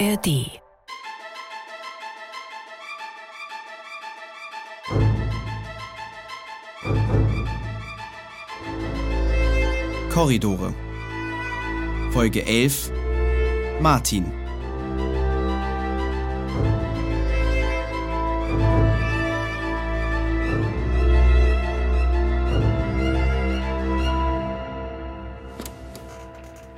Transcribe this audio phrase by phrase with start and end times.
[0.00, 0.60] ARD
[10.10, 10.72] Korridore.
[12.12, 12.92] Folge 11
[13.80, 14.43] Martin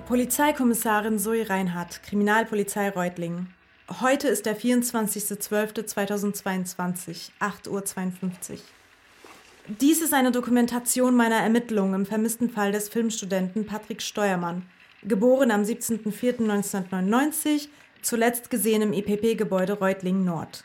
[0.06, 3.52] Polizeikommissarin Zoe Reinhardt, Kriminalpolizei Reutlingen.
[4.00, 7.80] Heute ist der 24.12.2022, 8.52 Uhr.
[9.66, 14.62] Dies ist eine Dokumentation meiner Ermittlungen im vermissten Fall des Filmstudenten Patrick Steuermann,
[15.02, 17.66] geboren am 17.04.1999,
[18.00, 20.62] zuletzt gesehen im IPP-Gebäude Reutlingen Nord.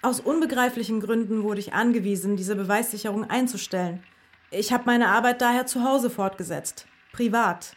[0.00, 4.02] Aus unbegreiflichen Gründen wurde ich angewiesen, diese Beweissicherung einzustellen.
[4.50, 7.76] Ich habe meine Arbeit daher zu Hause fortgesetzt, privat.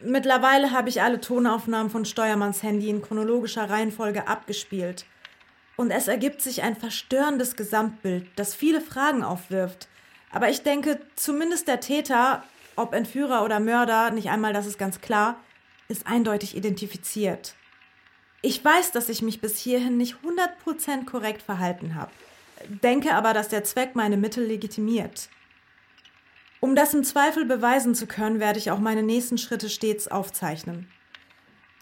[0.00, 5.06] Mittlerweile habe ich alle Tonaufnahmen von Steuermanns Handy in chronologischer Reihenfolge abgespielt.
[5.76, 9.88] Und es ergibt sich ein verstörendes Gesamtbild, das viele Fragen aufwirft.
[10.30, 12.44] Aber ich denke, zumindest der Täter,
[12.76, 15.40] ob Entführer oder Mörder, nicht einmal das ist ganz klar,
[15.88, 17.54] ist eindeutig identifiziert.
[18.42, 22.10] Ich weiß, dass ich mich bis hierhin nicht 100% korrekt verhalten habe,
[22.82, 25.28] denke aber, dass der Zweck meine Mittel legitimiert.
[26.64, 30.90] Um das im Zweifel beweisen zu können, werde ich auch meine nächsten Schritte stets aufzeichnen.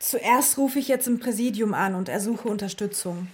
[0.01, 3.29] Zuerst rufe ich jetzt im Präsidium an und ersuche Unterstützung.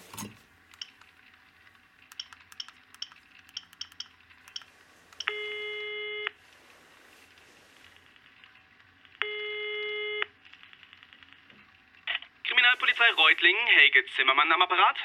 [12.44, 14.96] Kriminalpolizei Reutlingen, Helge Zimmermann am Apparat.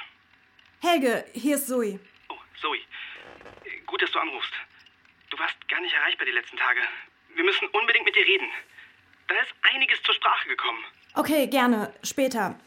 [0.82, 2.02] Helge, hier ist Zoe.
[2.28, 2.80] Oh, Zoe.
[3.86, 4.52] Gut, dass du anrufst.
[5.44, 6.80] Warst gar nicht erreichbar die letzten Tage.
[7.36, 8.48] Wir müssen unbedingt mit dir reden.
[9.28, 10.82] Da ist einiges zur Sprache gekommen.
[11.16, 11.94] Okay, gerne.
[12.02, 12.58] Später.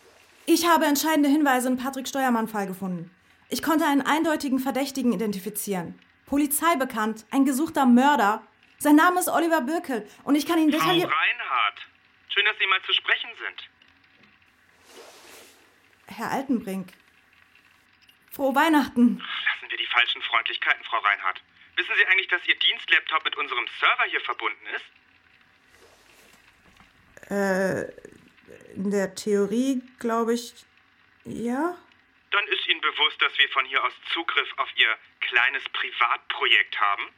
[0.44, 3.10] Ich habe entscheidende Hinweise im Patrick Steuermann-Fall gefunden.
[3.48, 5.98] Ich konnte einen eindeutigen Verdächtigen identifizieren.
[6.26, 8.46] Polizei bekannt, ein gesuchter Mörder.
[8.76, 11.10] Sein Name ist Oliver Birkel und ich kann ihn Frau detailliert.
[11.10, 11.86] Reinhardt.
[12.28, 13.70] Schön, dass Sie mal zu sprechen sind.
[16.14, 16.92] Herr Altenbrink.
[18.32, 19.16] Frohe Weihnachten.
[19.16, 21.40] Lassen wir die falschen Freundlichkeiten, Frau Reinhardt.
[21.76, 24.84] Wissen Sie eigentlich, dass Ihr Dienstlaptop mit unserem Server hier verbunden ist?
[27.30, 27.82] Äh,
[28.74, 30.54] in der Theorie glaube ich.
[31.24, 31.76] Ja?
[32.30, 37.08] Dann ist Ihnen bewusst, dass wir von hier aus Zugriff auf Ihr kleines Privatprojekt haben?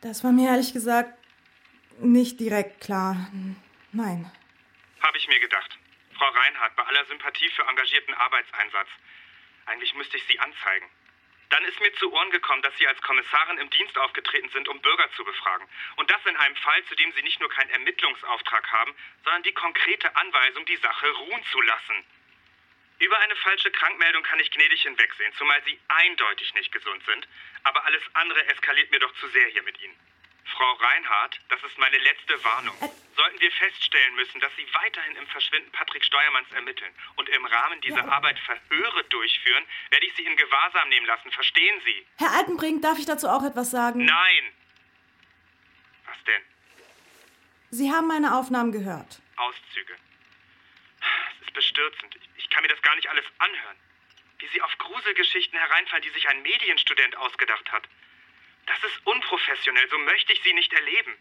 [0.00, 1.18] Das war mir ehrlich gesagt
[2.00, 3.30] nicht direkt klar.
[3.92, 4.30] Nein.
[5.00, 5.78] Habe ich mir gedacht.
[6.14, 8.88] Frau Reinhardt, bei aller Sympathie für engagierten Arbeitseinsatz.
[9.66, 10.86] Eigentlich müsste ich Sie anzeigen.
[11.50, 14.80] Dann ist mir zu Ohren gekommen, dass Sie als Kommissarin im Dienst aufgetreten sind, um
[14.80, 15.66] Bürger zu befragen.
[15.96, 18.94] Und das in einem Fall, zu dem Sie nicht nur keinen Ermittlungsauftrag haben,
[19.24, 22.04] sondern die konkrete Anweisung, die Sache ruhen zu lassen.
[22.98, 27.26] Über eine falsche Krankmeldung kann ich gnädig hinwegsehen, zumal Sie eindeutig nicht gesund sind.
[27.62, 29.98] Aber alles andere eskaliert mir doch zu sehr hier mit Ihnen.
[30.48, 32.76] Frau Reinhardt, das ist meine letzte Warnung.
[33.16, 37.80] Sollten wir feststellen müssen, dass Sie weiterhin im Verschwinden Patrick Steuermanns ermitteln und im Rahmen
[37.80, 41.30] dieser Arbeit Verhöre durchführen, werde ich Sie in Gewahrsam nehmen lassen.
[41.32, 42.06] Verstehen Sie?
[42.16, 44.04] Herr Altenbrink, darf ich dazu auch etwas sagen?
[44.04, 44.52] Nein!
[46.06, 46.42] Was denn?
[47.70, 49.20] Sie haben meine Aufnahmen gehört.
[49.36, 49.94] Auszüge.
[51.40, 52.16] Es ist bestürzend.
[52.16, 53.76] Ich, ich kann mir das gar nicht alles anhören.
[54.38, 57.88] Wie Sie auf Gruselgeschichten hereinfallen, die sich ein Medienstudent ausgedacht hat.
[58.68, 59.88] Das ist unprofessionell.
[59.90, 61.16] So möchte ich Sie nicht erleben.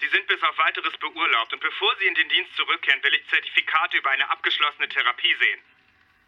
[0.00, 3.28] Sie sind bis auf weiteres beurlaubt und bevor Sie in den Dienst zurückkehren, will ich
[3.28, 5.60] Zertifikate über eine abgeschlossene Therapie sehen.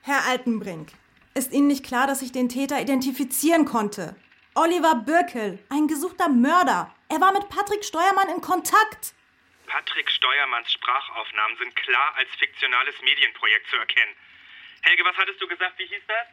[0.02, 0.92] Herr Altenbrink,
[1.34, 4.16] ist Ihnen nicht klar, dass ich den Täter identifizieren konnte?
[4.54, 6.94] Oliver Birkel, ein gesuchter Mörder.
[7.08, 9.14] Er war mit Patrick Steuermann in Kontakt.
[9.66, 14.14] Patrick Steuermanns Sprachaufnahmen sind klar als fiktionales Medienprojekt zu erkennen.
[14.82, 15.78] Helge, was hattest du gesagt?
[15.78, 16.26] Wie hieß das?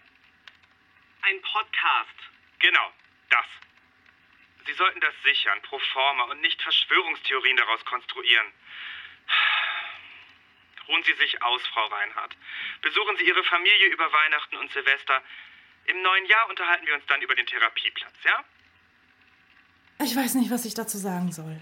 [1.22, 2.20] Ein Podcast.
[2.60, 2.92] Genau,
[3.30, 3.46] das.
[4.70, 8.54] Sie sollten das sichern, pro forma und nicht Verschwörungstheorien daraus konstruieren.
[10.88, 12.38] Ruhen Sie sich aus, Frau Reinhardt.
[12.84, 15.24] Besuchen Sie Ihre Familie über Weihnachten und Silvester.
[15.86, 18.46] Im neuen Jahr unterhalten wir uns dann über den Therapieplatz, ja?
[20.02, 21.60] Ich weiß nicht, was ich dazu sagen soll.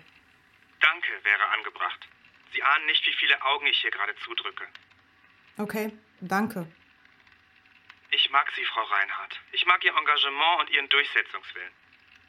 [0.81, 2.07] Danke wäre angebracht.
[2.51, 4.67] Sie ahnen nicht, wie viele Augen ich hier gerade zudrücke.
[5.57, 6.67] Okay, danke.
[8.11, 9.39] Ich mag Sie, Frau Reinhardt.
[9.53, 11.86] Ich mag Ihr Engagement und Ihren Durchsetzungswillen.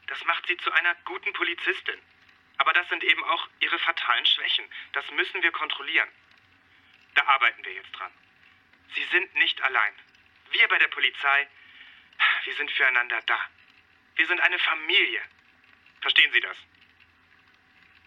[0.09, 1.99] Das macht Sie zu einer guten Polizistin.
[2.57, 4.65] Aber das sind eben auch Ihre fatalen Schwächen.
[4.93, 6.09] Das müssen wir kontrollieren.
[7.15, 8.11] Da arbeiten wir jetzt dran.
[8.95, 9.93] Sie sind nicht allein.
[10.51, 11.47] Wir bei der Polizei,
[12.43, 13.39] wir sind füreinander da.
[14.15, 15.21] Wir sind eine Familie.
[16.01, 16.57] Verstehen Sie das?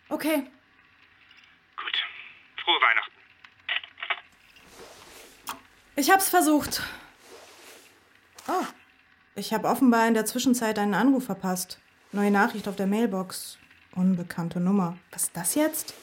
[0.09, 0.51] Okay,
[1.83, 1.99] Gut.
[2.65, 3.13] Frohe Weihnachten.
[5.97, 6.83] Ich hab's versucht.
[8.49, 8.67] Oh,
[9.35, 11.82] ich habe offenbar in der Zwischenzeit einen Anruf verpasst.
[12.15, 13.57] Neue Nachricht auf der Mailbox.
[13.93, 14.99] Unbekannte Nummer.
[15.13, 15.95] Was ist das jetzt?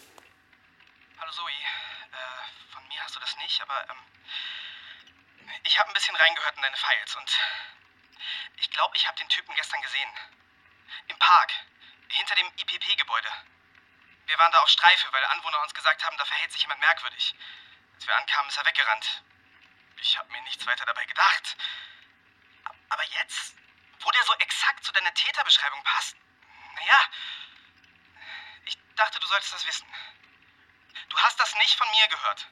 [1.19, 1.45] Hallo Zoe.
[1.45, 4.01] Äh, von mir hast du das nicht, aber ähm,
[5.61, 7.29] ich habe ein bisschen reingehört in deine Files und
[8.57, 10.09] ich glaube, ich habe den Typen gestern gesehen.
[11.09, 11.51] Im Park,
[12.07, 13.29] hinter dem IPP-Gebäude.
[14.25, 17.35] Wir waren da auf Streife, weil Anwohner uns gesagt haben, da verhält sich jemand merkwürdig.
[17.94, 19.23] Als wir ankamen, ist er weggerannt.
[20.01, 21.56] Ich habe mir nichts weiter dabei gedacht.
[22.89, 23.58] Aber jetzt,
[24.01, 26.16] wo der so exakt zu deiner Täterbeschreibung passt,
[26.75, 27.00] naja,
[28.66, 29.86] ich dachte, du solltest das wissen.
[31.10, 32.50] Du hast das nicht von mir gehört.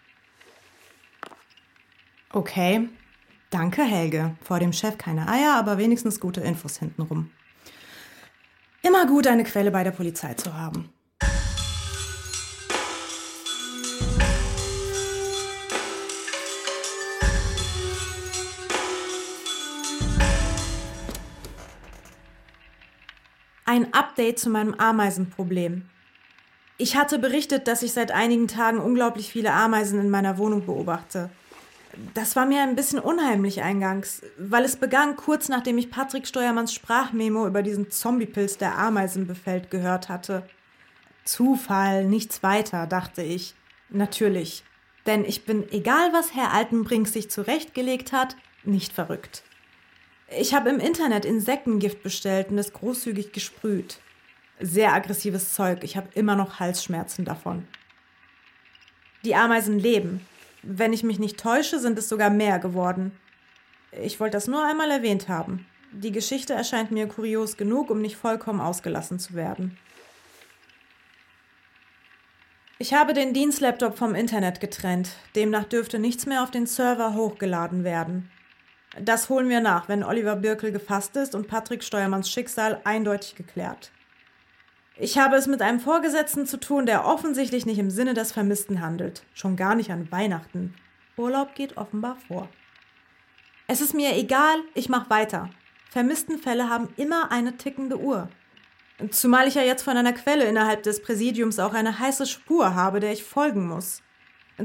[2.31, 2.89] Okay.
[3.49, 4.35] Danke, Helge.
[4.43, 7.31] Vor dem Chef keine Eier, aber wenigstens gute Infos hintenrum.
[8.81, 10.93] Immer gut, eine Quelle bei der Polizei zu haben.
[23.69, 25.89] Ein Update zu meinem Ameisenproblem.
[26.77, 31.29] Ich hatte berichtet, dass ich seit einigen Tagen unglaublich viele Ameisen in meiner Wohnung beobachte.
[32.13, 36.73] Das war mir ein bisschen unheimlich eingangs, weil es begann kurz nachdem ich Patrick Steuermanns
[36.73, 40.47] Sprachmemo über diesen Zombiepilz, der Ameisen befällt, gehört hatte.
[41.25, 43.53] Zufall, nichts weiter, dachte ich.
[43.89, 44.63] Natürlich.
[45.07, 49.43] Denn ich bin, egal was Herr Altenbrink sich zurechtgelegt hat, nicht verrückt.
[50.29, 53.99] Ich habe im Internet Insektengift bestellt und es großzügig gesprüht.
[54.59, 57.67] Sehr aggressives Zeug, ich habe immer noch Halsschmerzen davon.
[59.23, 60.25] Die Ameisen leben,
[60.63, 63.11] wenn ich mich nicht täusche, sind es sogar mehr geworden.
[63.91, 65.65] Ich wollte das nur einmal erwähnt haben.
[65.91, 69.77] Die Geschichte erscheint mir kurios genug, um nicht vollkommen ausgelassen zu werden.
[72.79, 75.11] Ich habe den Dienstlaptop vom Internet getrennt.
[75.35, 78.29] Demnach dürfte nichts mehr auf den Server hochgeladen werden.
[78.99, 83.91] Das holen wir nach, wenn Oliver Birkel gefasst ist und Patrick Steuermanns Schicksal eindeutig geklärt.
[84.99, 88.81] Ich habe es mit einem Vorgesetzten zu tun, der offensichtlich nicht im Sinne des Vermissten
[88.81, 89.23] handelt.
[89.33, 90.73] Schon gar nicht an Weihnachten.
[91.17, 92.49] Urlaub geht offenbar vor.
[93.67, 95.49] Es ist mir egal, ich mach weiter.
[95.91, 98.29] Vermisstenfälle haben immer eine tickende Uhr.
[99.11, 102.99] Zumal ich ja jetzt von einer Quelle innerhalb des Präsidiums auch eine heiße Spur habe,
[102.99, 104.01] der ich folgen muss.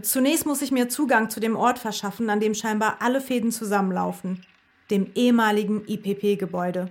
[0.00, 4.46] Zunächst muss ich mir Zugang zu dem Ort verschaffen, an dem scheinbar alle Fäden zusammenlaufen.
[4.90, 6.90] Dem ehemaligen IPP-Gebäude.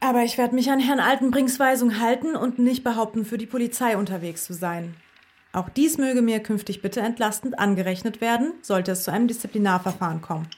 [0.00, 3.96] Aber ich werde mich an Herrn Altenbrinks Weisung halten und nicht behaupten, für die Polizei
[3.96, 4.94] unterwegs zu sein.
[5.52, 10.48] Auch dies möge mir künftig bitte entlastend angerechnet werden, sollte es zu einem Disziplinarverfahren kommen.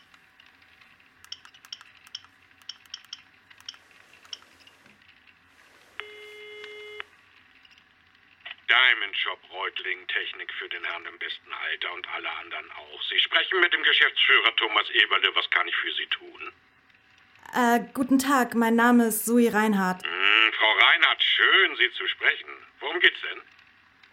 [8.68, 13.02] Diamond Shop Reutling, Technik für den Herrn im besten Alter und alle anderen auch.
[13.10, 15.28] Sie sprechen mit dem Geschäftsführer Thomas Eberle.
[15.34, 16.52] Was kann ich für Sie tun?
[17.52, 20.02] Äh, guten Tag, mein Name ist Zoe Reinhardt.
[20.04, 22.48] Hm, Frau Reinhardt, schön, Sie zu sprechen.
[22.80, 23.42] Worum geht's denn?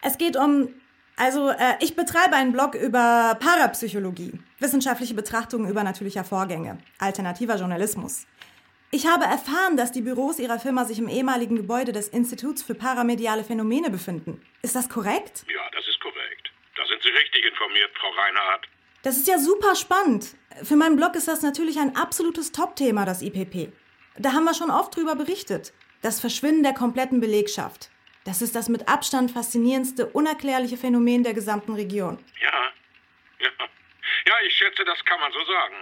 [0.02, 0.74] Es geht um.
[1.16, 8.26] Also, äh, ich betreibe einen Blog über Parapsychologie, wissenschaftliche Betrachtungen übernatürlicher Vorgänge, alternativer Journalismus.
[8.90, 12.74] Ich habe erfahren, dass die Büros Ihrer Firma sich im ehemaligen Gebäude des Instituts für
[12.74, 14.40] paramediale Phänomene befinden.
[14.62, 15.44] Ist das korrekt?
[15.46, 16.50] Ja, das ist korrekt.
[16.74, 18.66] Da sind Sie richtig informiert, Frau Reinhardt.
[19.02, 20.34] Das ist ja super spannend.
[20.62, 23.72] Für meinen Blog ist das natürlich ein absolutes Top-Thema, das IPP.
[24.16, 25.74] Da haben wir schon oft drüber berichtet.
[26.00, 27.90] Das Verschwinden der kompletten Belegschaft.
[28.24, 32.18] Das ist das mit Abstand faszinierendste, unerklärliche Phänomen der gesamten Region.
[32.40, 32.72] Ja,
[33.40, 33.50] ja.
[34.26, 35.74] Ja, ich schätze, das kann man so sagen.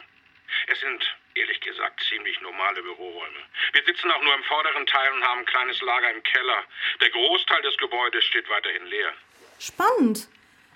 [0.68, 1.02] Es sind,
[1.36, 3.40] ehrlich gesagt, ziemlich normale Büroräume.
[3.72, 6.64] Wir sitzen auch nur im vorderen Teil und haben ein kleines Lager im Keller.
[7.00, 9.12] Der Großteil des Gebäudes steht weiterhin leer.
[9.58, 10.28] Spannend.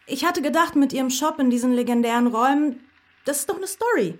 [0.06, 2.88] Ich hatte gedacht, mit Ihrem Shop in diesen legendären Räumen,
[3.24, 4.18] das ist doch eine Story.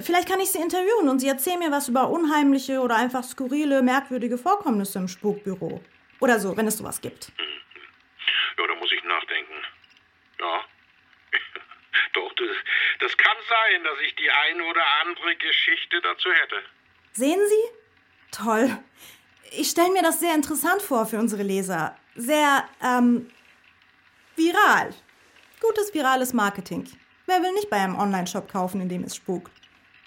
[0.00, 3.82] Vielleicht kann ich Sie interviewen und Sie erzählen mir was über unheimliche oder einfach skurrile,
[3.82, 5.82] merkwürdige Vorkommnisse im Spukbüro.
[6.20, 7.32] Oder so, wenn es sowas gibt.
[8.58, 9.54] Ja, da muss ich nachdenken.
[10.38, 10.64] Ja.
[12.12, 12.48] Doch, das,
[13.00, 16.56] das kann sein, dass ich die eine oder andere Geschichte dazu hätte.
[17.12, 18.36] Sehen Sie?
[18.36, 18.78] Toll.
[19.52, 21.96] Ich stelle mir das sehr interessant vor für unsere Leser.
[22.14, 23.30] Sehr, ähm,
[24.36, 24.94] viral.
[25.60, 26.88] Gutes virales Marketing.
[27.26, 29.52] Wer will nicht bei einem Online-Shop kaufen, in dem es spukt?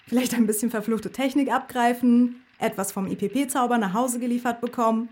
[0.06, 5.08] Vielleicht ein bisschen verfluchte Technik abgreifen, etwas vom IPP-Zauber nach Hause geliefert bekommen.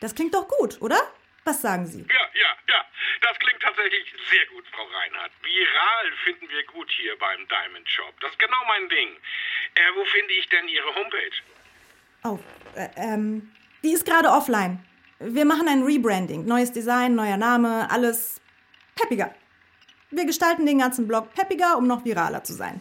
[0.00, 0.98] Das klingt doch gut, oder?
[1.46, 2.00] Was sagen Sie?
[2.00, 2.84] Ja, ja, ja.
[3.22, 5.30] Das klingt tatsächlich sehr gut, Frau Reinhardt.
[5.44, 8.12] Viral finden wir gut hier beim Diamond Shop.
[8.20, 9.10] Das ist genau mein Ding.
[9.76, 11.36] Äh, wo finde ich denn Ihre Homepage?
[12.24, 12.40] Oh,
[12.74, 13.52] äh, ähm,
[13.84, 14.84] die ist gerade offline.
[15.20, 16.44] Wir machen ein Rebranding.
[16.46, 18.40] Neues Design, neuer Name, alles
[18.96, 19.32] peppiger.
[20.10, 22.80] Wir gestalten den ganzen Blog peppiger, um noch viraler zu sein.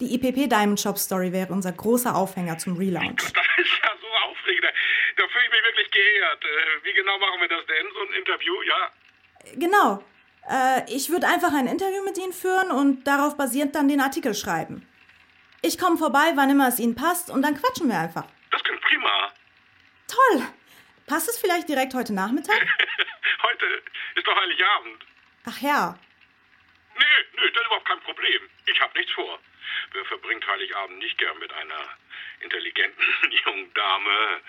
[0.00, 3.32] Die IPP Diamond Shop Story wäre unser großer Aufhänger zum Relaunch.
[3.32, 4.72] Das ist ja so aufregend.
[5.16, 6.44] Da, fühle ich mich wirklich geehrt.
[6.44, 7.86] Äh, wie genau machen wir das denn?
[7.92, 8.92] So ein Interview, ja?
[9.54, 10.04] Genau.
[10.48, 14.34] Äh, ich würde einfach ein Interview mit Ihnen führen und darauf basierend dann den Artikel
[14.34, 14.86] schreiben.
[15.62, 18.24] Ich komme vorbei, wann immer es Ihnen passt, und dann quatschen wir einfach.
[18.50, 19.32] Das klingt prima.
[20.06, 20.46] Toll!
[21.06, 22.54] Passt es vielleicht direkt heute Nachmittag?
[23.42, 23.82] Heute
[24.16, 25.04] ist doch Heiligabend.
[25.44, 25.98] Ach ja.
[26.96, 27.04] Nee,
[27.36, 28.42] nee, das ist überhaupt kein Problem.
[28.66, 29.38] Ich habe nichts vor.
[29.92, 31.96] Wer verbringt Heiligabend nicht gern mit einer
[32.40, 33.04] intelligenten
[33.44, 34.40] jungen Dame?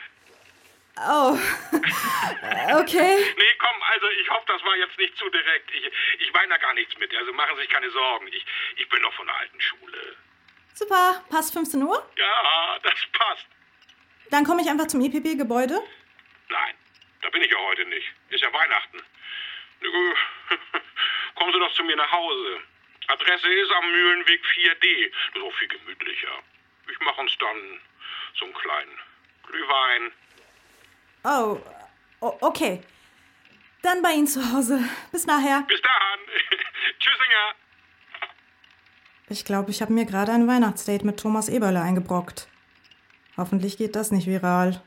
[1.05, 1.37] Oh.
[2.81, 3.17] okay.
[3.37, 5.69] Nee, komm, also ich hoffe, das war jetzt nicht zu direkt.
[5.73, 7.15] Ich, ich meine da gar nichts mit.
[7.15, 8.27] Also machen Sie sich keine Sorgen.
[8.27, 8.45] Ich,
[8.77, 10.17] ich bin noch von der alten Schule.
[10.73, 11.23] Super.
[11.29, 12.11] Passt 15 Uhr?
[12.15, 13.47] Ja, das passt.
[14.29, 15.81] Dann komme ich einfach zum IPP-Gebäude.
[16.49, 16.75] Nein,
[17.21, 18.11] da bin ich ja heute nicht.
[18.29, 19.01] Ist ja Weihnachten.
[21.35, 22.59] Kommen Sie doch zu mir nach Hause.
[23.07, 25.11] Adresse ist am Mühlenweg 4D.
[25.33, 26.43] Das ist auch viel gemütlicher.
[26.91, 27.79] Ich mache uns dann
[28.35, 28.99] so einen kleinen
[29.47, 30.11] Glühwein.
[31.29, 31.57] Oh,
[32.39, 32.81] okay.
[33.81, 34.79] Dann bei Ihnen zu Hause.
[35.11, 35.63] Bis nachher.
[35.67, 36.19] Bis dann.
[36.99, 37.53] Tschüssinger.
[39.27, 42.47] Ich glaube, ich habe mir gerade ein Weihnachtsdate mit Thomas Eberle eingebrockt.
[43.35, 44.81] Hoffentlich geht das nicht viral.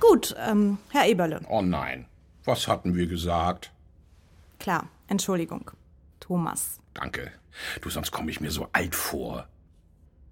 [0.00, 1.40] Gut, ähm, Herr Eberle.
[1.48, 2.06] Oh nein.
[2.44, 3.70] Was hatten wir gesagt?
[4.62, 5.72] Klar, Entschuldigung.
[6.20, 6.78] Thomas.
[6.94, 7.32] Danke.
[7.80, 9.48] Du, sonst komme ich mir so alt vor.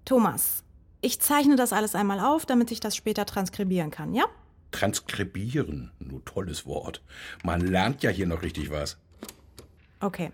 [0.05, 0.63] Thomas,
[1.01, 4.23] ich zeichne das alles einmal auf, damit ich das später transkribieren kann, ja?
[4.71, 5.91] Transkribieren.
[5.99, 7.03] Nur tolles Wort.
[7.43, 8.97] Man lernt ja hier noch richtig was.
[9.99, 10.31] Okay.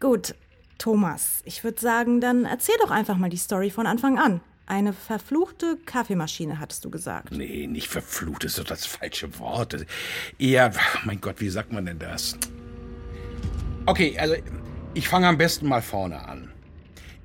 [0.00, 0.34] Gut,
[0.78, 4.40] Thomas, ich würde sagen, dann erzähl doch einfach mal die Story von Anfang an.
[4.64, 7.32] Eine verfluchte Kaffeemaschine, hattest du gesagt.
[7.32, 9.84] Nee, nicht verflucht ist doch das falsche Wort.
[10.38, 10.72] Eher,
[11.04, 12.38] mein Gott, wie sagt man denn das?
[13.84, 14.36] Okay, also
[14.94, 16.52] ich fange am besten mal vorne an.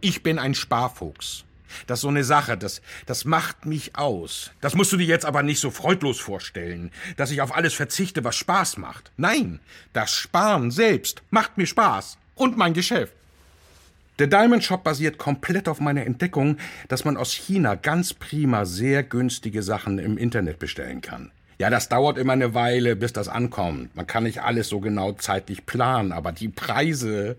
[0.02, 1.46] Ich bin ein Sparfuchs.
[1.86, 4.52] Das ist so eine Sache, das, das macht mich aus.
[4.60, 8.24] Das musst du dir jetzt aber nicht so freudlos vorstellen, dass ich auf alles verzichte,
[8.24, 9.12] was Spaß macht.
[9.18, 9.60] Nein,
[9.94, 12.18] das Sparen selbst macht mir Spaß.
[12.34, 13.14] Und mein Geschäft.
[14.18, 19.04] Der Diamond Shop basiert komplett auf meiner Entdeckung, dass man aus China ganz prima sehr
[19.04, 21.32] günstige Sachen im Internet bestellen kann.
[21.60, 23.96] Ja, das dauert immer eine Weile, bis das ankommt.
[23.96, 27.38] Man kann nicht alles so genau zeitlich planen, aber die Preise,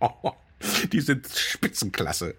[0.00, 0.32] oh,
[0.92, 2.34] die sind Spitzenklasse.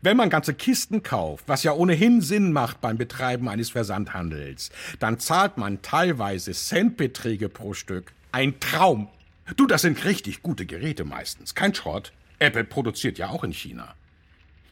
[0.00, 5.18] Wenn man ganze Kisten kauft, was ja ohnehin Sinn macht beim Betreiben eines Versandhandels, dann
[5.18, 8.12] zahlt man teilweise Centbeträge pro Stück.
[8.30, 9.08] Ein Traum.
[9.56, 11.56] Du, das sind richtig gute Geräte meistens.
[11.56, 12.12] Kein Schrott.
[12.38, 13.94] Apple produziert ja auch in China.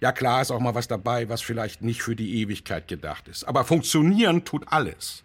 [0.00, 3.44] Ja klar ist auch mal was dabei, was vielleicht nicht für die Ewigkeit gedacht ist.
[3.44, 5.24] Aber funktionieren tut alles.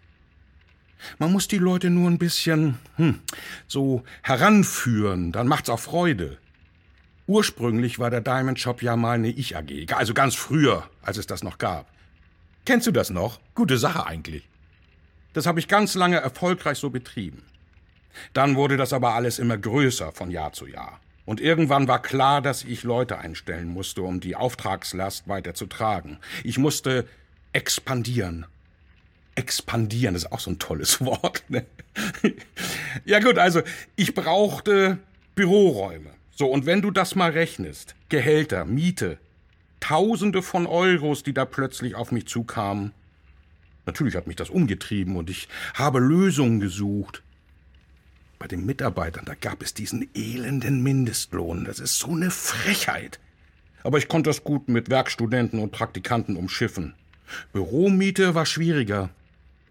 [1.18, 3.20] Man muss die Leute nur ein bisschen hm,
[3.66, 6.38] so heranführen, dann macht's auch Freude.
[7.26, 11.42] Ursprünglich war der Diamond Shop ja mal eine Ich-AG, also ganz früher, als es das
[11.42, 11.90] noch gab.
[12.64, 13.40] Kennst du das noch?
[13.54, 14.48] Gute Sache eigentlich.
[15.32, 17.42] Das habe ich ganz lange erfolgreich so betrieben.
[18.32, 21.00] Dann wurde das aber alles immer größer von Jahr zu Jahr.
[21.24, 26.18] Und irgendwann war klar, dass ich Leute einstellen musste, um die Auftragslast weiter zu tragen.
[26.44, 27.06] Ich musste
[27.52, 28.46] expandieren.
[29.36, 31.44] Expandieren ist auch so ein tolles Wort.
[31.48, 31.64] Ne?
[33.04, 33.62] ja gut, also
[33.94, 34.98] ich brauchte
[35.34, 36.10] Büroräume.
[36.34, 39.18] So, und wenn du das mal rechnest, Gehälter, Miete,
[39.80, 42.92] Tausende von Euros, die da plötzlich auf mich zukamen.
[43.84, 47.22] Natürlich hat mich das umgetrieben und ich habe Lösungen gesucht.
[48.38, 51.64] Bei den Mitarbeitern, da gab es diesen elenden Mindestlohn.
[51.64, 53.20] Das ist so eine Frechheit.
[53.82, 56.94] Aber ich konnte das gut mit Werkstudenten und Praktikanten umschiffen.
[57.52, 59.10] Büromiete war schwieriger.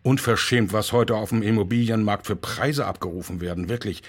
[0.05, 3.69] Unverschämt, was heute auf dem Immobilienmarkt für Preise abgerufen werden.
[3.69, 4.03] Wirklich.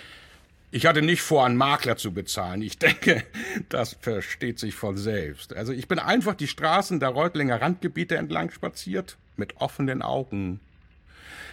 [0.70, 2.60] Ich hatte nicht vor, einen Makler zu bezahlen.
[2.60, 3.24] Ich denke,
[3.70, 5.56] das versteht sich von selbst.
[5.56, 10.60] Also ich bin einfach die Straßen der Reutlinger Randgebiete entlang spaziert, mit offenen Augen.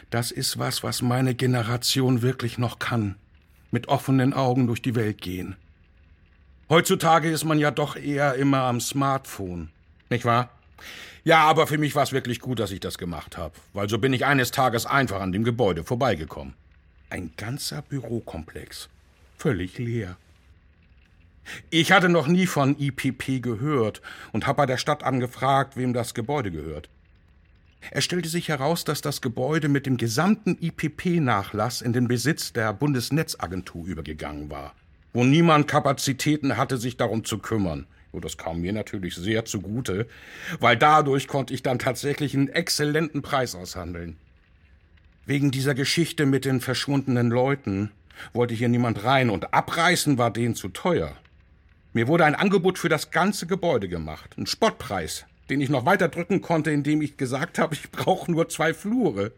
[0.09, 3.15] Das ist was, was meine Generation wirklich noch kann.
[3.71, 5.55] Mit offenen Augen durch die Welt gehen.
[6.67, 9.69] Heutzutage ist man ja doch eher immer am Smartphone.
[10.09, 10.49] Nicht wahr?
[11.25, 13.97] Ja, aber für mich war es wirklich gut, dass ich das gemacht habe, weil so
[13.97, 16.53] bin ich eines Tages einfach an dem Gebäude vorbeigekommen.
[17.09, 18.89] Ein ganzer Bürokomplex.
[19.37, 20.17] Völlig leer.
[21.69, 24.01] Ich hatte noch nie von IPP gehört
[24.31, 26.89] und habe bei der Stadt angefragt, wem das Gebäude gehört.
[27.91, 32.73] Es stellte sich heraus, dass das Gebäude mit dem gesamten IPP-Nachlass in den Besitz der
[32.73, 34.73] Bundesnetzagentur übergegangen war,
[35.13, 37.87] wo niemand Kapazitäten hatte, sich darum zu kümmern.
[38.13, 40.07] Und das kam mir natürlich sehr zugute,
[40.59, 44.17] weil dadurch konnte ich dann tatsächlich einen exzellenten Preis aushandeln.
[45.25, 47.91] Wegen dieser Geschichte mit den verschwundenen Leuten
[48.31, 51.17] wollte hier niemand rein und abreißen war denen zu teuer.
[51.91, 56.07] Mir wurde ein Angebot für das ganze Gebäude gemacht, ein Spottpreis, den ich noch weiter
[56.07, 59.31] drücken konnte, indem ich gesagt habe, ich brauche nur zwei Flure.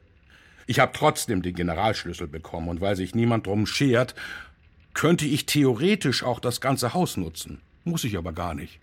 [0.68, 4.16] Ich habe trotzdem den Generalschlüssel bekommen und weil sich niemand drum schert,
[4.94, 8.80] könnte ich theoretisch auch das ganze Haus nutzen, muss ich aber gar nicht.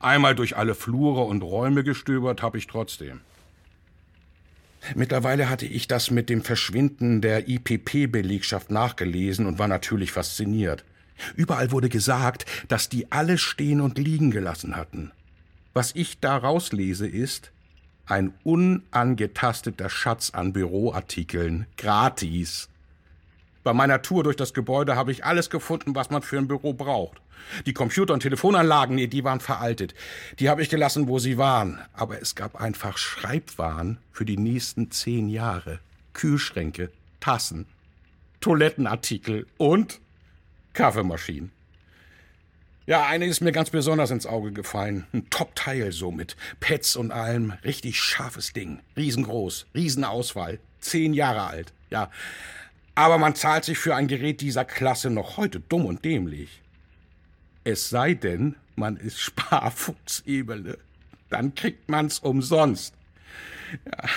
[0.00, 3.20] Einmal durch alle Flure und Räume gestöbert habe ich trotzdem.
[4.94, 10.84] Mittlerweile hatte ich das mit dem Verschwinden der IPP-Belegschaft nachgelesen und war natürlich fasziniert.
[11.34, 15.10] Überall wurde gesagt, dass die alles stehen und liegen gelassen hatten.
[15.74, 17.50] Was ich daraus lese, ist
[18.06, 22.68] ein unangetasteter Schatz an Büroartikeln, gratis.
[23.64, 26.72] Bei meiner Tour durch das Gebäude habe ich alles gefunden, was man für ein Büro
[26.72, 27.20] braucht.
[27.66, 29.94] Die Computer und Telefonanlagen, nee, die waren veraltet.
[30.38, 31.78] Die habe ich gelassen, wo sie waren.
[31.92, 35.80] Aber es gab einfach Schreibwaren für die nächsten zehn Jahre.
[36.12, 37.66] Kühlschränke, Tassen,
[38.40, 40.00] Toilettenartikel und
[40.72, 41.50] Kaffeemaschinen.
[42.86, 45.06] Ja, eine ist mir ganz besonders ins Auge gefallen.
[45.12, 47.52] Ein Top-Teil so mit Pets und allem.
[47.62, 48.80] Richtig scharfes Ding.
[48.96, 49.66] Riesengroß.
[49.74, 50.58] Riesenauswahl.
[50.80, 51.74] Zehn Jahre alt.
[51.90, 52.10] Ja.
[52.98, 56.62] Aber man zahlt sich für ein Gerät dieser Klasse noch heute dumm und dämlich.
[57.62, 60.76] Es sei denn, man ist Sparfuchsebene.
[61.30, 62.96] Dann kriegt man's umsonst.
[63.86, 64.08] Ja.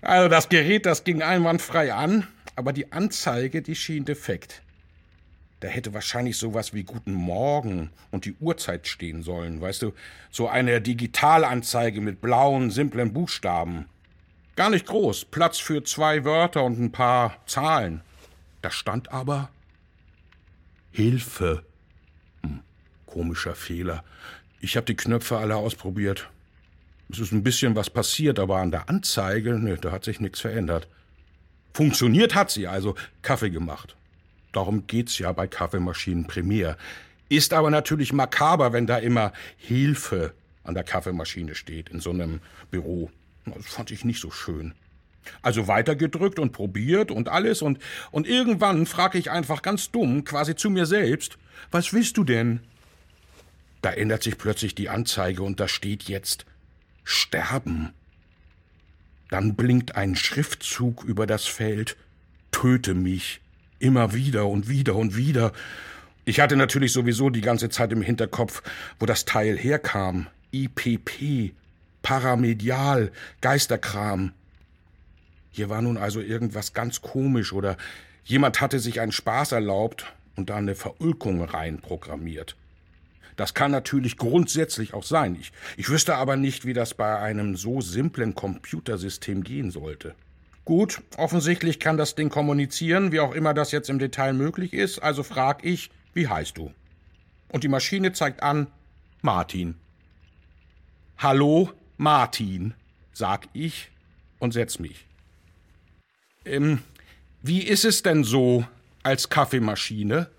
[0.00, 4.62] Also das Gerät, das ging einwandfrei an, aber die Anzeige, die schien defekt.
[5.60, 9.92] Da hätte wahrscheinlich sowas wie Guten Morgen und die Uhrzeit stehen sollen, weißt du?
[10.30, 13.84] So eine Digitalanzeige mit blauen, simplen Buchstaben.
[14.58, 18.00] Gar nicht groß, Platz für zwei Wörter und ein paar Zahlen.
[18.60, 19.50] Da stand aber
[20.90, 21.62] Hilfe.
[22.42, 22.58] Hm,
[23.06, 24.02] komischer Fehler.
[24.60, 26.28] Ich habe die Knöpfe alle ausprobiert.
[27.08, 30.40] Es ist ein bisschen was passiert, aber an der Anzeige, ne, da hat sich nichts
[30.40, 30.88] verändert.
[31.72, 33.94] Funktioniert hat sie, also Kaffee gemacht.
[34.50, 36.76] Darum geht's ja bei Kaffeemaschinen primär.
[37.28, 42.40] Ist aber natürlich makaber, wenn da immer Hilfe an der Kaffeemaschine steht in so einem
[42.72, 43.12] Büro.
[43.56, 44.74] Das fand ich nicht so schön.
[45.42, 47.78] Also weitergedrückt und probiert und alles und,
[48.10, 51.38] und irgendwann frage ich einfach ganz dumm, quasi zu mir selbst,
[51.70, 52.60] was willst du denn?
[53.82, 56.46] Da ändert sich plötzlich die Anzeige und da steht jetzt
[57.04, 57.92] Sterben.
[59.30, 61.96] Dann blinkt ein Schriftzug über das Feld
[62.50, 63.40] Töte mich.
[63.78, 65.52] Immer wieder und wieder und wieder.
[66.24, 68.62] Ich hatte natürlich sowieso die ganze Zeit im Hinterkopf,
[68.98, 70.26] wo das Teil herkam.
[70.52, 71.52] IPP,
[72.02, 74.32] Paramedial, Geisterkram.
[75.50, 77.76] Hier war nun also irgendwas ganz komisch oder
[78.24, 82.56] jemand hatte sich einen Spaß erlaubt und da eine Verulkung reinprogrammiert.
[83.36, 85.36] Das kann natürlich grundsätzlich auch sein.
[85.40, 90.14] Ich, ich wüsste aber nicht, wie das bei einem so simplen Computersystem gehen sollte.
[90.64, 94.98] Gut, offensichtlich kann das Ding kommunizieren, wie auch immer das jetzt im Detail möglich ist,
[94.98, 96.72] also frag ich, wie heißt du?
[97.48, 98.66] Und die Maschine zeigt an,
[99.22, 99.76] Martin.
[101.16, 102.74] Hallo, Martin,
[103.12, 103.90] sag ich
[104.38, 105.04] und setz mich.
[106.44, 106.78] Ähm,
[107.42, 108.64] wie ist es denn so
[109.02, 110.30] als Kaffeemaschine?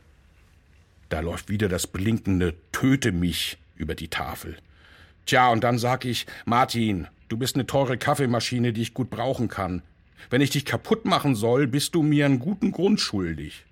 [1.10, 4.58] Da läuft wieder das blinkende Töte mich über die Tafel.
[5.26, 9.50] Tja, und dann sag ich, Martin, du bist eine teure Kaffeemaschine, die ich gut brauchen
[9.50, 9.82] kann.
[10.30, 13.66] Wenn ich dich kaputt machen soll, bist du mir einen guten Grund schuldig.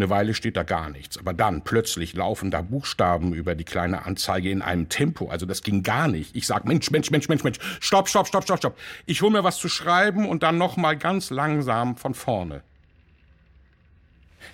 [0.00, 4.06] Eine Weile steht da gar nichts, aber dann plötzlich laufen da Buchstaben über die kleine
[4.06, 6.34] Anzeige in einem Tempo, also das ging gar nicht.
[6.34, 8.78] Ich sag Mensch, Mensch, Mensch, Mensch, Mensch, stopp, stopp, stopp, stopp, stopp.
[9.04, 12.62] Ich hol mir was zu schreiben und dann noch mal ganz langsam von vorne.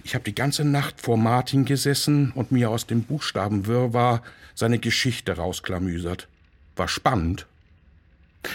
[0.02, 4.22] Ich habe die ganze Nacht vor Martin gesessen und mir aus dem Buchstabenwirrwarr
[4.56, 6.26] seine Geschichte rausklamüsert.
[6.74, 7.46] War spannend,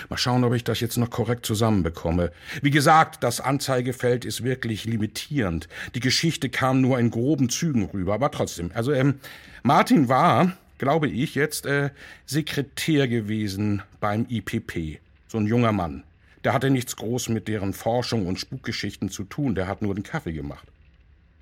[0.10, 2.32] Mal schauen, ob ich das jetzt noch korrekt zusammenbekomme.
[2.62, 5.68] Wie gesagt, das Anzeigefeld ist wirklich limitierend.
[5.96, 8.72] Die Geschichte kam nur in groben Zügen rüber, aber trotzdem.
[8.74, 9.16] Also, ähm,
[9.64, 11.92] Martin war, glaube ich, jetzt äh,
[12.26, 15.00] Sekretär gewesen beim IPP.
[15.28, 16.04] So ein junger Mann.
[16.44, 20.04] Der hatte nichts groß mit deren Forschung und Spukgeschichten zu tun, der hat nur den
[20.04, 20.68] Kaffee gemacht.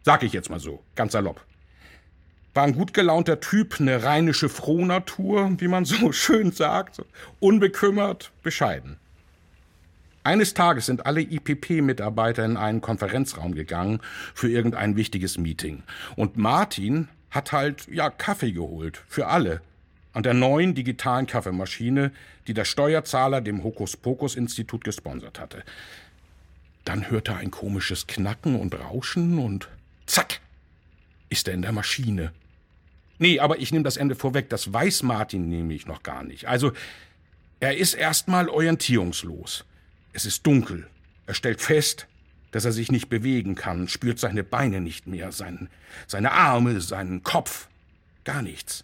[0.03, 1.45] Sag ich jetzt mal so, ganz salopp.
[2.53, 7.01] War ein gut gelaunter Typ, eine rheinische Frohnatur, wie man so schön sagt.
[7.39, 8.97] Unbekümmert, bescheiden.
[10.23, 14.01] Eines Tages sind alle IPP-Mitarbeiter in einen Konferenzraum gegangen
[14.33, 15.83] für irgendein wichtiges Meeting.
[16.15, 19.01] Und Martin hat halt, ja, Kaffee geholt.
[19.07, 19.61] Für alle.
[20.13, 22.11] An der neuen digitalen Kaffeemaschine,
[22.47, 25.63] die der Steuerzahler dem Hokuspokus-Institut gesponsert hatte.
[26.83, 29.69] Dann hörte er ein komisches Knacken und Rauschen und
[30.05, 30.39] zack,
[31.29, 32.33] ist er in der Maschine.
[33.19, 34.49] Nee, aber ich nehme das Ende vorweg.
[34.49, 36.47] Das weiß Martin nämlich noch gar nicht.
[36.47, 36.71] Also,
[37.59, 39.65] er ist erstmal orientierungslos.
[40.13, 40.87] Es ist dunkel.
[41.27, 42.07] Er stellt fest,
[42.51, 45.69] dass er sich nicht bewegen kann, spürt seine Beine nicht mehr, sein,
[46.07, 47.67] seine Arme, seinen Kopf.
[48.23, 48.83] Gar nichts.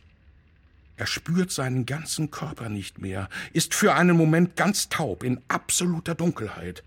[0.97, 6.15] Er spürt seinen ganzen Körper nicht mehr, ist für einen Moment ganz taub, in absoluter
[6.15, 6.83] Dunkelheit.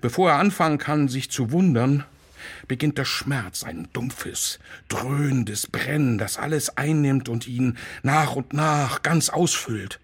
[0.00, 2.04] Bevor er anfangen kann, sich zu wundern,
[2.68, 9.02] beginnt der Schmerz, ein dumpfes, dröhnendes Brennen, das alles einnimmt und ihn nach und nach
[9.02, 10.00] ganz ausfüllt.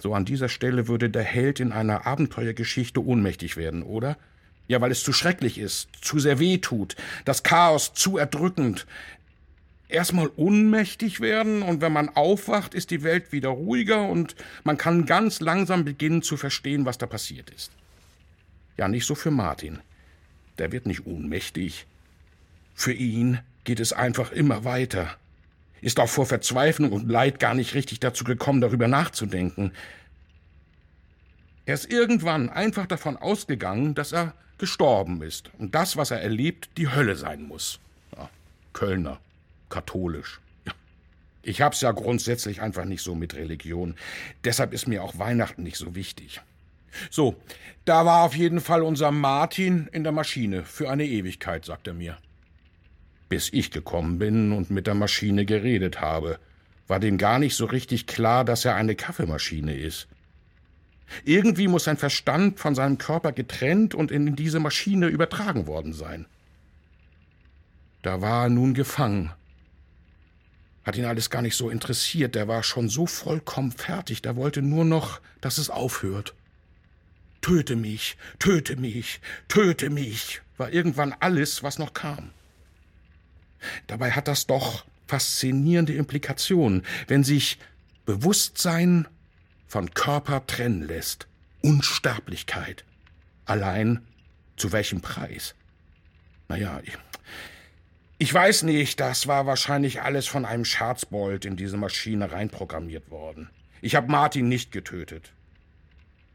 [0.00, 4.16] So an dieser Stelle würde der Held in einer Abenteuergeschichte ohnmächtig werden, oder?
[4.68, 6.94] Ja, weil es zu schrecklich ist, zu sehr weh tut,
[7.24, 8.86] das Chaos zu erdrückend.
[9.88, 15.06] Erstmal ohnmächtig werden und wenn man aufwacht, ist die Welt wieder ruhiger und man kann
[15.06, 17.72] ganz langsam beginnen zu verstehen, was da passiert ist.
[18.76, 19.80] Ja, nicht so für Martin.
[20.58, 21.86] Der wird nicht ohnmächtig.
[22.74, 25.16] Für ihn geht es einfach immer weiter
[25.80, 29.72] ist auch vor Verzweiflung und Leid gar nicht richtig dazu gekommen, darüber nachzudenken.
[31.66, 36.70] Er ist irgendwann einfach davon ausgegangen, dass er gestorben ist und das, was er erlebt,
[36.76, 37.78] die Hölle sein muss.
[38.16, 38.28] Ja,
[38.72, 39.20] Kölner,
[39.68, 40.40] katholisch.
[41.42, 43.94] Ich hab's ja grundsätzlich einfach nicht so mit Religion.
[44.44, 46.40] Deshalb ist mir auch Weihnachten nicht so wichtig.
[47.10, 47.36] So,
[47.84, 51.94] da war auf jeden Fall unser Martin in der Maschine für eine Ewigkeit, sagt er
[51.94, 52.18] mir.
[53.28, 56.38] Bis ich gekommen bin und mit der Maschine geredet habe,
[56.86, 60.08] war dem gar nicht so richtig klar, dass er eine Kaffeemaschine ist.
[61.24, 66.26] Irgendwie muss sein Verstand von seinem Körper getrennt und in diese Maschine übertragen worden sein.
[68.02, 69.32] Da war er nun gefangen.
[70.84, 74.62] Hat ihn alles gar nicht so interessiert, der war schon so vollkommen fertig, der wollte
[74.62, 76.34] nur noch, dass es aufhört.
[77.48, 82.28] Töte mich, töte mich, töte mich, war irgendwann alles, was noch kam.
[83.86, 87.58] Dabei hat das doch faszinierende Implikationen, wenn sich
[88.04, 89.08] Bewusstsein
[89.66, 91.26] von Körper trennen lässt.
[91.62, 92.84] Unsterblichkeit.
[93.46, 94.02] Allein
[94.58, 95.54] zu welchem Preis?
[96.48, 96.98] Naja, ich,
[98.18, 103.48] ich weiß nicht, das war wahrscheinlich alles von einem Scherzbold in diese Maschine reinprogrammiert worden.
[103.80, 105.32] Ich habe Martin nicht getötet.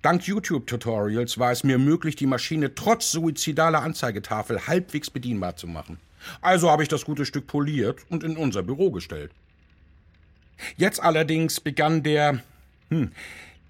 [0.04, 5.98] Dank YouTube-Tutorials war es mir möglich, die Maschine trotz suizidaler Anzeigetafel halbwegs bedienbar zu machen.
[6.42, 9.32] Also habe ich das gute Stück poliert und in unser Büro gestellt.
[10.76, 12.42] Jetzt allerdings begann der,
[12.89, 13.13] hm,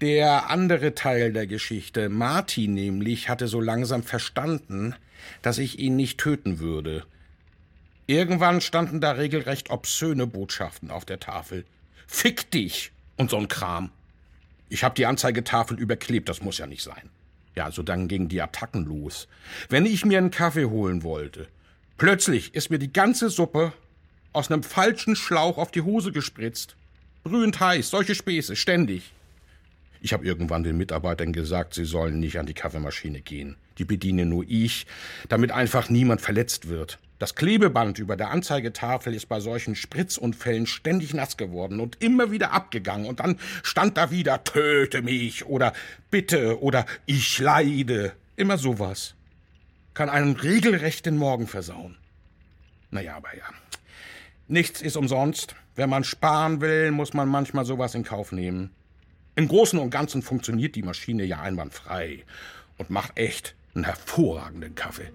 [0.00, 2.08] der andere Teil der Geschichte.
[2.08, 4.96] Martin nämlich hatte so langsam verstanden,
[5.40, 7.04] dass ich ihn nicht töten würde.
[8.08, 11.64] Irgendwann standen da regelrecht obszöne Botschaften auf der Tafel.
[12.08, 13.92] Fick dich und so'n Kram.
[14.68, 17.10] Ich hab die Anzeigetafel überklebt, das muss ja nicht sein.
[17.54, 19.28] Ja, also dann gingen die Attacken los.
[19.68, 21.48] Wenn ich mir einen Kaffee holen wollte,
[21.96, 23.72] Plötzlich ist mir die ganze Suppe
[24.32, 26.74] aus einem falschen Schlauch auf die Hose gespritzt.
[27.22, 29.12] Brühend heiß, solche Späße, ständig.
[30.00, 33.56] Ich habe irgendwann den Mitarbeitern gesagt, sie sollen nicht an die Kaffeemaschine gehen.
[33.78, 34.86] Die bediene nur ich,
[35.28, 36.98] damit einfach niemand verletzt wird.
[37.18, 42.52] Das Klebeband über der Anzeigetafel ist bei solchen Spritzunfällen ständig nass geworden und immer wieder
[42.52, 43.06] abgegangen.
[43.06, 45.72] Und dann stand da wieder Töte mich oder
[46.10, 48.12] Bitte oder Ich leide.
[48.36, 49.14] Immer sowas
[49.94, 51.96] kann einen regelrecht den Morgen versauen.
[52.90, 53.44] Naja, aber ja.
[54.48, 55.54] Nichts ist umsonst.
[55.76, 58.70] Wenn man sparen will, muss man manchmal sowas in Kauf nehmen.
[59.36, 62.24] Im Großen und Ganzen funktioniert die Maschine ja einwandfrei
[62.78, 65.10] und macht echt einen hervorragenden Kaffee.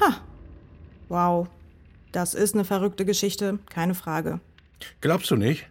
[0.00, 0.20] Ha.
[1.08, 1.48] Wow.
[2.12, 4.40] Das ist eine verrückte Geschichte, keine Frage.
[5.00, 5.66] Glaubst du nicht?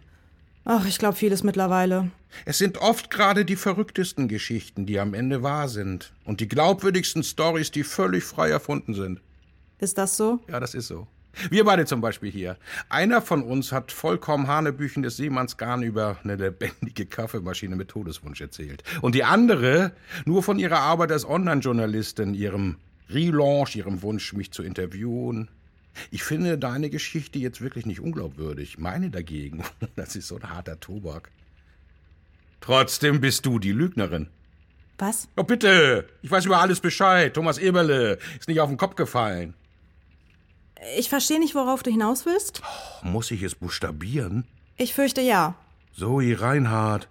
[0.64, 2.10] Ach, ich glaube vieles mittlerweile.
[2.44, 6.12] Es sind oft gerade die verrücktesten Geschichten, die am Ende wahr sind.
[6.24, 9.20] Und die glaubwürdigsten Stories, die völlig frei erfunden sind.
[9.78, 10.40] Ist das so?
[10.48, 11.06] Ja, das ist so.
[11.50, 12.56] Wir beide zum Beispiel hier.
[12.88, 18.82] Einer von uns hat vollkommen hanebüchendes Seemannsgarn über eine lebendige Kaffeemaschine mit Todeswunsch erzählt.
[19.02, 19.92] Und die andere
[20.24, 22.76] nur von ihrer Arbeit als Online-Journalistin, ihrem
[23.08, 25.48] Relaunch, ihrem Wunsch, mich zu interviewen,
[26.10, 28.78] ich finde deine Geschichte jetzt wirklich nicht unglaubwürdig.
[28.78, 29.64] Meine dagegen,
[29.96, 31.30] das ist so ein harter Tobak.
[32.60, 34.28] Trotzdem bist du die Lügnerin.
[34.98, 35.28] Was?
[35.36, 36.08] Oh, bitte!
[36.22, 37.34] Ich weiß über alles Bescheid.
[37.34, 39.54] Thomas Eberle ist nicht auf den Kopf gefallen.
[40.96, 42.62] Ich verstehe nicht, worauf du hinaus willst.
[42.62, 44.44] Oh, muss ich es buchstabieren?
[44.76, 45.54] Ich fürchte ja.
[45.96, 47.08] Zoe Reinhardt,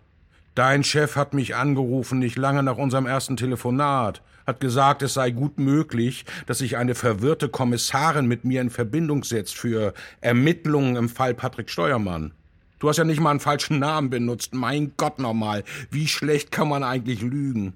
[0.56, 5.32] dein Chef hat mich angerufen, nicht lange nach unserem ersten Telefonat hat gesagt, es sei
[5.32, 11.10] gut möglich, dass sich eine verwirrte Kommissarin mit mir in Verbindung setzt für Ermittlungen im
[11.10, 12.34] Fall Patrick Steuermann.
[12.80, 14.54] Du hast ja nicht mal einen falschen Namen benutzt.
[14.54, 17.74] Mein Gott nochmal, wie schlecht kann man eigentlich lügen?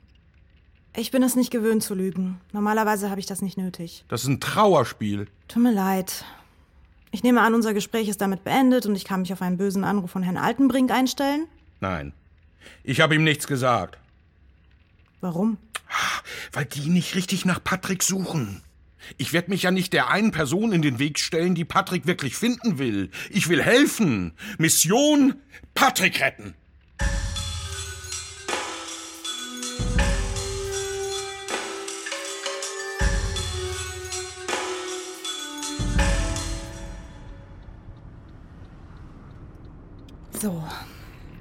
[0.95, 2.41] Ich bin es nicht gewöhnt zu lügen.
[2.51, 4.03] Normalerweise habe ich das nicht nötig.
[4.09, 5.27] Das ist ein Trauerspiel.
[5.47, 6.25] Tut mir leid.
[7.11, 9.83] Ich nehme an, unser Gespräch ist damit beendet und ich kann mich auf einen bösen
[9.83, 11.47] Anruf von Herrn Altenbrink einstellen.
[11.79, 12.13] Nein.
[12.83, 13.97] Ich habe ihm nichts gesagt.
[15.21, 15.57] Warum?
[16.53, 18.63] Weil die nicht richtig nach Patrick suchen.
[19.17, 22.35] Ich werde mich ja nicht der einen Person in den Weg stellen, die Patrick wirklich
[22.35, 23.09] finden will.
[23.29, 24.33] Ich will helfen.
[24.57, 25.35] Mission
[25.73, 26.53] Patrick retten.
[40.41, 40.63] So,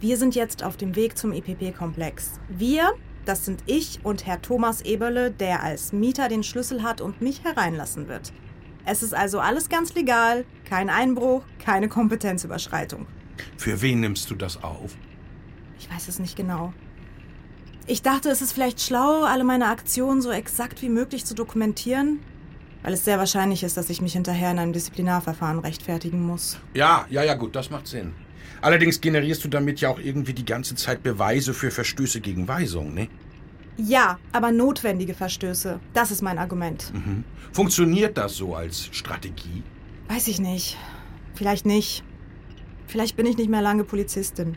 [0.00, 2.40] wir sind jetzt auf dem Weg zum EPP-Komplex.
[2.48, 2.94] Wir,
[3.28, 7.44] das sind ich und Herr Thomas Eberle, der als Mieter den Schlüssel hat und mich
[7.44, 8.32] hereinlassen wird.
[8.84, 13.06] Es ist also alles ganz legal, kein Einbruch, keine Kompetenzüberschreitung.
[13.58, 14.96] Für wen nimmst du das auf?
[15.78, 16.72] Ich weiß es nicht genau.
[17.86, 22.20] Ich dachte, es ist vielleicht schlau, alle meine Aktionen so exakt wie möglich zu dokumentieren,
[22.82, 26.58] weil es sehr wahrscheinlich ist, dass ich mich hinterher in einem Disziplinarverfahren rechtfertigen muss.
[26.74, 28.14] Ja, ja, ja, gut, das macht Sinn.
[28.60, 32.94] Allerdings generierst du damit ja auch irgendwie die ganze Zeit Beweise für Verstöße gegen Weisung,
[32.94, 33.08] ne?
[33.76, 35.78] Ja, aber notwendige Verstöße.
[35.94, 36.92] Das ist mein Argument.
[36.92, 37.24] Mhm.
[37.52, 39.62] Funktioniert das so als Strategie?
[40.08, 40.76] Weiß ich nicht.
[41.34, 42.02] Vielleicht nicht.
[42.88, 44.56] Vielleicht bin ich nicht mehr lange Polizistin.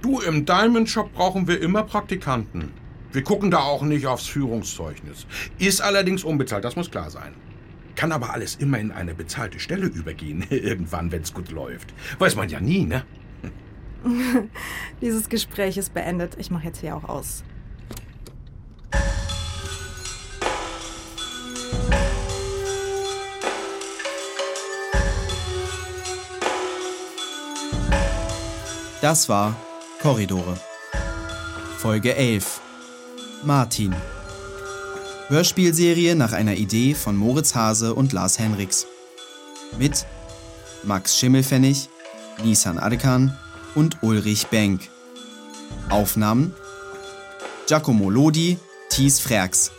[0.00, 2.72] Du, im Diamond Shop brauchen wir immer Praktikanten.
[3.12, 5.26] Wir gucken da auch nicht aufs Führungszeugnis.
[5.58, 7.34] Ist allerdings unbezahlt, das muss klar sein.
[7.94, 11.92] Kann aber alles immer in eine bezahlte Stelle übergehen, irgendwann, wenn's gut läuft.
[12.18, 13.04] Weiß man ja nie, ne?
[15.00, 16.36] Dieses Gespräch ist beendet.
[16.38, 17.44] Ich mache jetzt hier auch aus.
[29.00, 29.56] Das war
[30.00, 30.56] Korridore.
[31.78, 32.60] Folge 11.
[33.42, 33.92] Martin.
[35.26, 38.86] Hörspielserie nach einer Idee von Moritz Hase und Lars Henriks.
[39.78, 40.06] Mit
[40.84, 41.88] Max Schimmelfennig,
[42.44, 43.36] Nisan Adekan
[43.74, 44.88] und Ulrich Benk.
[45.88, 46.54] Aufnahmen
[47.66, 48.58] Giacomo Lodi,
[48.90, 49.70] Thies Frerks.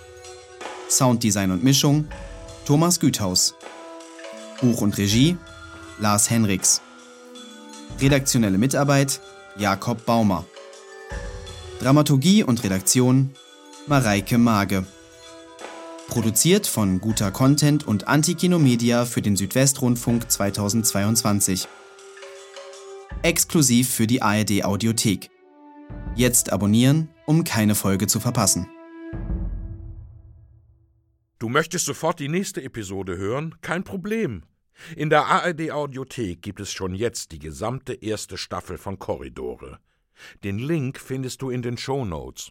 [0.90, 2.08] Sounddesign und Mischung
[2.66, 3.56] Thomas Güthaus.
[4.62, 5.38] Buch und Regie
[6.00, 6.82] Lars Henriks.
[8.00, 9.20] Redaktionelle Mitarbeit
[9.58, 10.46] Jakob Baumer.
[11.80, 13.32] Dramaturgie und Redaktion
[13.88, 14.86] Mareike Mage.
[16.08, 21.68] Produziert von Guter Content und Antikino Media für den Südwestrundfunk 2022.
[23.24, 25.30] Exklusiv für die ARD Audiothek.
[26.14, 28.68] Jetzt abonnieren, um keine Folge zu verpassen.
[31.40, 33.56] Du möchtest sofort die nächste Episode hören?
[33.62, 34.44] Kein Problem.
[34.98, 39.80] In der ARD Audiothek gibt es schon jetzt die gesamte erste Staffel von Korridore.
[40.44, 42.42] Den Link findest du in den Show Notes.